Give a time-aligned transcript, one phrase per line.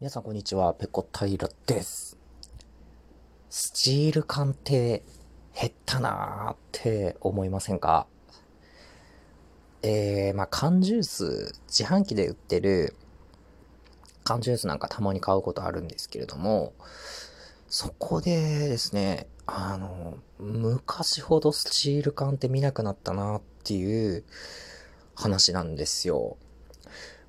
[0.00, 2.16] 皆さんこんにちは、ペコ平です。
[3.50, 5.02] スチール缶って
[5.52, 8.06] 減ったなーって思いませんか？
[9.82, 12.94] えー、まあ缶ジュース、自販機で売ってる
[14.22, 16.74] 缶ジュースなんかたまに買うことあるんですけれども、
[17.66, 24.22] そこでですね、あの、昔ほどスチール缶って見なくなったなっていう
[25.16, 26.36] 話なんですよ。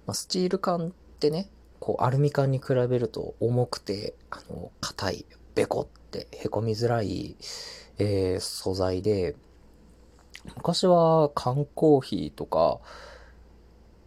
[0.05, 1.49] まあ、スチール缶ってね、
[1.79, 7.35] こう、アルミ缶に比べると重くて、あの、硬い、ベコって凹みづらい、
[7.97, 9.35] えー、素材で、
[10.55, 12.79] 昔は缶コーヒーとか、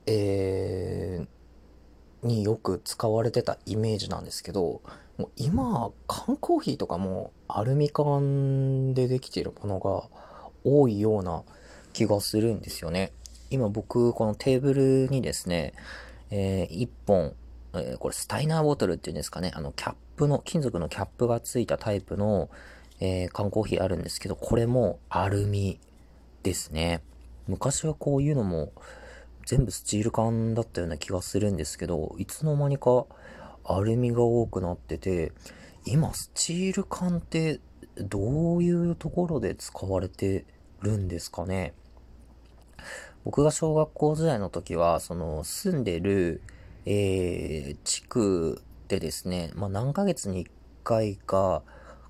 [0.06, 4.82] えー、によく使われてたイメージなんですけど、
[5.18, 10.04] もう今、缶コーヒーとかもアルミ缶でできているものが
[10.64, 11.42] 多いような
[11.92, 13.12] 気がするんですよね。
[13.50, 15.74] 今僕、このテーブルにですね、
[16.30, 17.34] えー、1本、
[17.74, 22.50] えー、これスタイナーボトルっていうんですかね、あの、キャップの、金属のキャップがついたタイプの、
[23.00, 25.80] えー、缶コーヒーあるんですけど、これもアルミ
[26.42, 27.02] ですね。
[27.48, 28.72] 昔はこういうのも
[29.46, 33.06] 全部スチール缶だったような気がするんですけど、いつの間にか
[33.64, 35.32] アルミが多くなってて、
[35.84, 37.60] 今スチール缶って
[37.96, 40.44] どういうところで使われて
[40.80, 41.74] るんですかね
[43.24, 46.40] 僕が小学校時代の時は、その住んでる
[46.84, 50.50] えー、地区でですね、まあ、何ヶ月に1
[50.84, 51.62] 回か、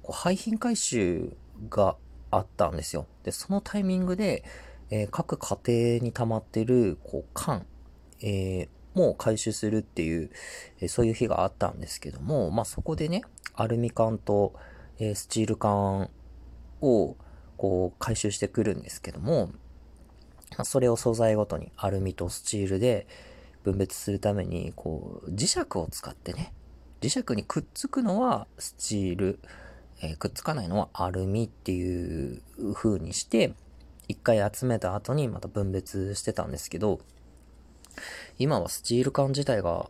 [0.02, 1.36] こう廃品回収
[1.68, 1.96] が
[2.30, 3.06] あったんですよ。
[3.22, 4.44] で、そのタイミングで、
[4.90, 5.58] えー、各家
[5.98, 7.66] 庭に溜まってる、こう、缶、
[8.20, 10.30] えー、もう回収するっていう、
[10.80, 13.22] えー、そういう日があったんですけども、まあ、そこでね、
[13.54, 14.54] アルミ缶と、
[14.98, 16.10] えスチール缶
[16.80, 17.16] を、
[17.56, 19.48] こう、回収してくるんですけども、
[20.56, 23.06] まあ、それを素材ごとにアルミとスチールで、
[23.62, 26.52] 分別するために、こう、磁石を使ってね、
[27.00, 29.40] 磁石にくっつくのはスチール、
[30.02, 32.42] えー、くっつかないのはアルミっていう
[32.74, 33.54] 風にして、
[34.08, 37.00] 一回集めた後にまた分別してたんですけど、
[38.38, 39.88] 今はスチール缶自体が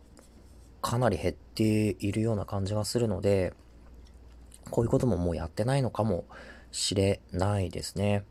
[0.81, 1.63] かなり減って
[1.99, 3.53] いるような感じがするので、
[4.69, 6.25] こういうことももうやってないのかも
[6.71, 8.25] しれないですね。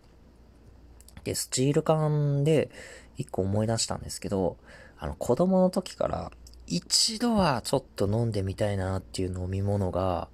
[1.25, 2.71] で、スチール缶で
[3.17, 4.57] 一個思い出したんですけど、
[5.03, 6.31] あの、子供の時から
[6.69, 10.29] 一度はちょっと飲んでみたいなっていう飲み物が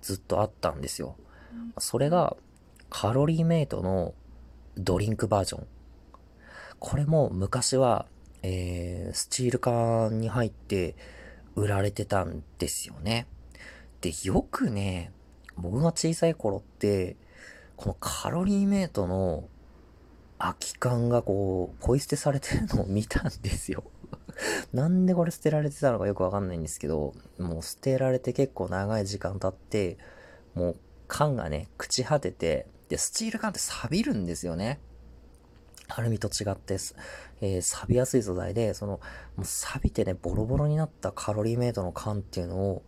[0.00, 1.16] ずっとあったんですよ。
[1.78, 2.36] それが
[2.88, 4.14] カロリーメイトの
[4.76, 5.66] ドリンクバージョン。
[6.78, 8.06] これも昔は、
[8.44, 10.94] えー、スチール缶に入って
[11.56, 13.26] 売られてたんですよね。
[14.02, 15.10] で、よくね、
[15.56, 17.16] 僕が小さい頃って、
[17.74, 19.48] このカロリーメイトの
[20.82, 23.84] 空き缶がこう、ポイ捨てされてるのを見たんですよ。
[24.72, 29.98] なんでこれ捨てられてたのかよくわかんないんですけど、もう捨てられて結構長い時間経って、
[30.54, 30.76] もう
[31.08, 34.80] 缶がね、朽ち果てて、で、スチール缶って錆びるんですよね。
[35.88, 36.78] アルミと違って
[37.40, 39.00] えー、錆びやすい素材で、その、
[39.36, 42.82] もう錆びてね、ボロボロになったカロリーメイトの缶っていうのを、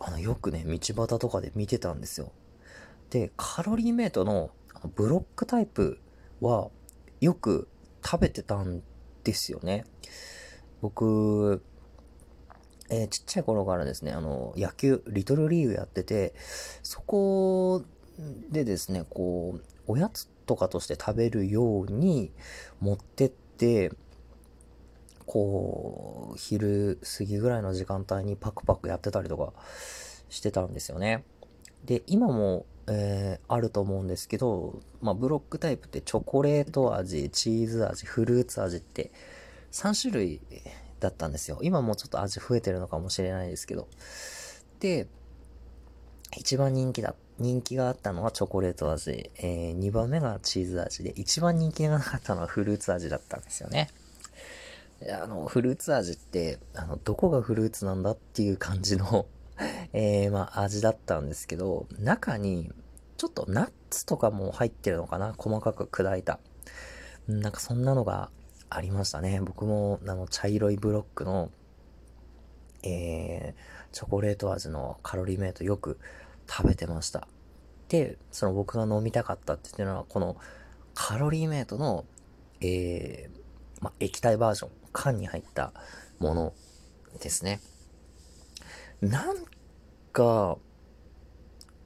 [0.00, 2.32] あの、よくね、道端とかで見てたんですよ。
[3.10, 4.50] で、カロリーメイトの
[4.96, 5.98] ブロックタイプ
[6.40, 6.70] は、
[7.22, 7.68] よく
[8.04, 8.82] 食べてたん
[9.22, 9.84] ですよね。
[10.80, 11.62] 僕、
[12.90, 16.34] えー、ちっちゃい頃からですね、あの、野球、リトルリーグやってて、
[16.82, 17.84] そこ
[18.50, 22.32] でですね、こう、おやつとかとして食べるように
[22.80, 23.92] 持ってって、
[25.24, 29.52] こう、昼過ぎぐらいの時間帯にパクパクやってたりとか
[30.28, 31.24] してたんですよね。
[31.84, 39.12] で、今も、えー、あると思うんですけど、まあ、ブロックタイプってチョコレート味、チーズ味、フルーツ味って
[39.72, 40.40] 3種類
[41.00, 41.58] だったんですよ。
[41.62, 43.88] 今もうちょっと味増えてるのかもしれないですけど。
[44.80, 45.06] で、
[46.36, 53.88] 一番人気だ、人気があったのはチョコレート味、えー、2番目がチーズ味で、一番人気がなかったのはフルーツ味だったんですよね。
[55.10, 59.26] あの、フルーツ味って、あの、どこがフルーツなんだっていう感じの
[59.92, 62.72] えー、まあ、味だったんですけど、中に、
[63.16, 65.34] ちょっとナッツとかも入ってるのかな？
[65.36, 66.40] 細かく砕いた。
[67.28, 68.30] なんかそんなのが
[68.68, 69.40] ありましたね。
[69.40, 71.50] 僕も、あの、茶色いブロックの、
[72.82, 75.98] えー、チョコレート味のカロリーメイトよく
[76.48, 77.28] 食べてました。
[77.88, 80.36] で、その僕が飲みたかったっていうのは、この
[80.94, 82.06] カロリーメイトの、
[82.60, 85.72] えー、ま、液体バージョン、缶に入った
[86.18, 86.52] もの
[87.20, 87.60] ですね。
[89.02, 89.36] なん
[90.12, 90.58] か、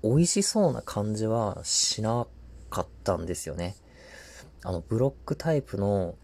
[0.03, 2.27] 美味しそうな感じはしな
[2.69, 3.75] かったんですよね。
[4.63, 6.17] あの、ブロックタイプの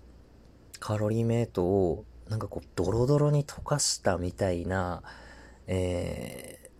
[0.81, 5.03] カロリーメイトを、なんかこう、ドロドロに溶かしたみたいな、
[5.67, 6.71] え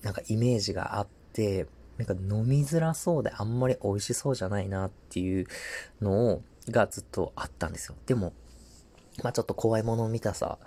[0.00, 1.66] ー、なんかイメージがあって、
[1.98, 5.46] なんか飲みづらそうであんまり美味しそうじゃないなっていう
[6.00, 7.96] のを、がずっとあったんですよ。
[8.06, 8.32] でも、
[9.22, 10.58] まあちょっと怖いもの見たさ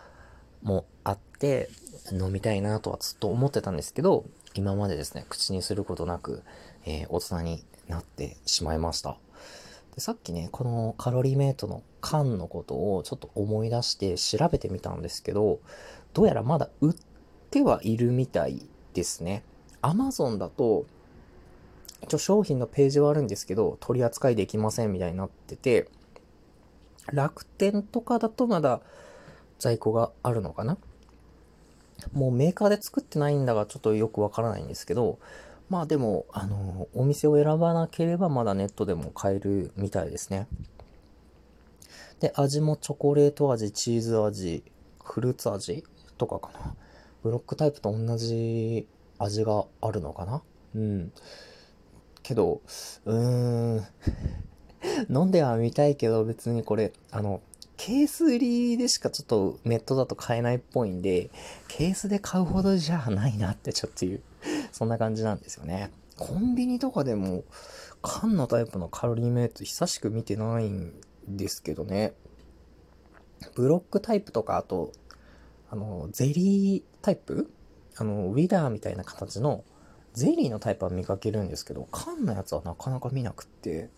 [0.61, 1.69] もあって、
[2.11, 6.43] 飲みたいなとはずっと思ってたんですけど、今までですね、口にすることなく、
[6.85, 9.17] えー、大人になってしまいました。
[9.95, 15.59] でさっきね、このカロリーメイトの缶のことをちょっと思い出して調べてみたんですけど、
[16.13, 16.95] どうやらまだ売っ
[17.49, 19.43] てはいるみたいですね。
[19.81, 20.85] アマゾンだと、
[22.03, 25.89] 一応商品のページはあるんですけど、取り扱いできませんみたいになってて、
[27.11, 28.81] 楽天とかだとまだ
[29.59, 30.77] 在庫があるのかな？
[32.13, 35.19] もうメーカーで作ってないんだがちょっとよくわからないんですけど、
[35.69, 40.47] まあでも、あの、お店を選ばなければまだネットでも買えるみたいですね。
[42.19, 44.63] で、味もチョコレート味、チーズ味、
[45.03, 45.83] フルーツ味
[46.17, 46.75] とかかな。
[47.23, 48.87] ブロックタイプと同じ
[49.17, 50.43] 味があるのかな
[50.75, 51.11] うん。
[52.21, 52.61] けど、
[53.05, 53.85] うーん。
[55.09, 57.41] 飲んではみたいけど別にこれ、あの、
[57.77, 61.29] ケース売りでしかちょっとネットだと買えないっぽいんで、
[61.67, 64.21] ケースで買うほどじゃないなってちょっという、
[64.71, 65.91] そんな感じなんですよね。
[66.17, 67.43] コンビニとかでも、
[68.01, 70.93] 缶のタイプのカロリーメイト久しく見てないん
[71.27, 72.13] ですけどね。
[73.55, 74.91] ブロックタイプとか、あと、
[75.69, 77.51] あの、ゼリータイプ？
[77.97, 79.63] あの、ウィダーみたいな形の
[80.13, 83.89] ゼリーのタイプは見かけるんですけど、缶のやつはなかなか見なくって、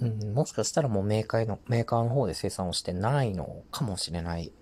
[0.00, 4.52] うん、もしかしたらもうメーカーの、メーカーの方で生産をしてないのかもしれない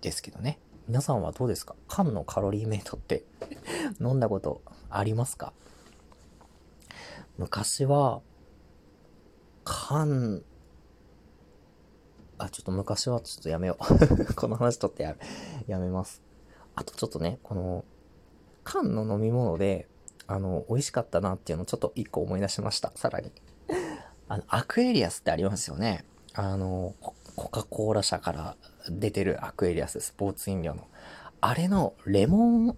[0.00, 0.58] ですけどね。
[0.88, 1.76] 皆さんはどうですか？
[1.86, 3.24] 缶のカロリーメイトって
[4.00, 5.52] 飲んだことありますか？
[7.36, 8.22] 昔は、
[9.64, 10.42] 缶、
[12.38, 15.16] あ、ちょっと昔はちょっとやめよう この話とってや
[15.66, 16.22] やめます。
[16.74, 17.84] あとちょっとね、この、
[18.64, 19.88] 缶の飲み物で、
[20.26, 22.92] あの、美味しかったなっていうのをちょっと一個思い出しました。
[22.94, 23.32] さらに。
[24.30, 26.04] あの、アクエリアスってありますよね。
[26.34, 26.94] あの、
[27.34, 28.56] コカ・コーラ社から
[28.88, 30.86] 出てるアクエリアス、スポーツ飲料の。
[31.40, 32.76] あれのレモン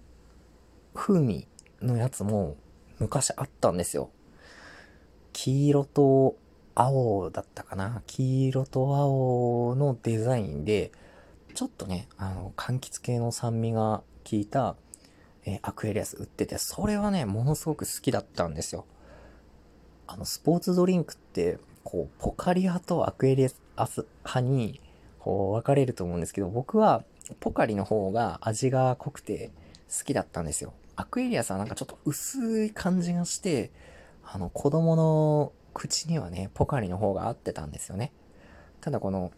[0.94, 1.46] 風味
[1.82, 2.56] のやつも
[2.98, 4.08] 昔あったんですよ。
[5.34, 6.36] 黄色と
[6.74, 10.90] 青だったかな黄色と青のデザインで、
[11.52, 14.74] ちょっとね、あの、柑橘系の酸味が効いた、
[15.44, 18.86] えー、アクエリアス売ってて、それはね、ものすごく好きだったんですよ。
[20.06, 24.80] あの、スポーツドリンクって、こう、ポカリ派とアクエリアス派に、
[25.18, 27.04] こう、分かれると思うんですけど、僕は、
[27.40, 29.50] ポカリの方が味が濃くて
[29.88, 30.72] 好きだったんですよ。
[30.96, 33.70] アクエリアスはなんかちょっと薄い感じがして、
[34.24, 38.12] あの、子供の口にはね、ポカリの方が合ってたんですよね。
[38.80, 39.32] ただこの、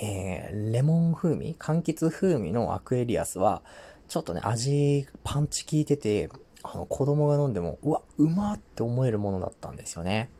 [0.00, 3.62] えー、レモン風味柑橘風味のアクエリアスは、
[4.08, 6.28] ちょっとね、味、パンチ効いてて、
[6.72, 10.30] あの、子供が飲んでも、うわ、うまって思えるものだったんですよね。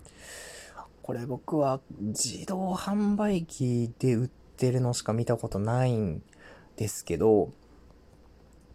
[1.02, 6.20] これ僕は自動販売機で売ってるのしか見たことないん
[6.76, 7.52] ですけど、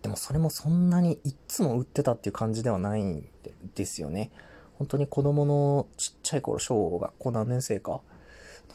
[0.01, 3.27] でもそれもそんなにいつも売ってたっていう感じではないん
[3.75, 4.31] ですよね。
[4.77, 8.01] 本当に子供のちっちゃい頃、小学校何年生かの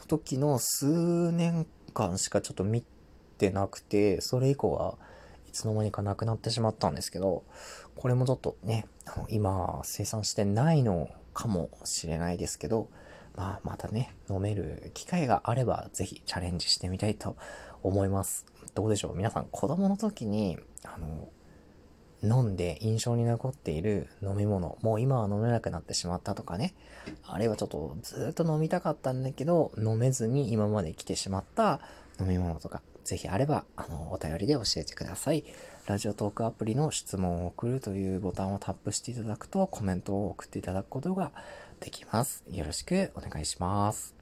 [0.07, 1.65] 時の数年
[1.95, 2.83] 間しかちょっと見
[3.39, 4.99] てなくて、それ以降は
[5.47, 7.43] いつの間にかなくなってしまったんですけど、
[7.95, 12.89] これもちょっとね、あの今生産してないのかもしれないですけど、
[13.35, 17.35] まあまたね、飲める機会があればぜひチャレンジしてみたいと
[17.83, 18.45] 思います。
[18.73, 19.15] どうでしょう？
[19.15, 21.29] 皆さん子供の時に、あの、
[22.23, 26.73] 飲んで印象に残っている飲み物、もう今は飲めなくなってしまったとかね、
[27.23, 31.79] あるいはちょっとずっと飲みたかったんだけど、飲めずに今まで来てしまった
[32.19, 35.45] 飲み物とか、ぜひあれば、あの、お便りで教えてください。
[35.85, 41.31] ラジオトークアプリの質問を送るというボタンをタップしていただくと、コメントを送っていただくことが
[41.79, 42.43] できます。
[42.51, 44.13] よろしくお願いします。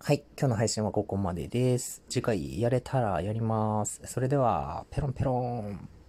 [0.00, 0.24] はい。
[0.36, 2.02] 今日の配信はここまでです。
[2.08, 4.00] 次回やれたらやります。
[4.06, 6.01] それでは、ペロンペロン。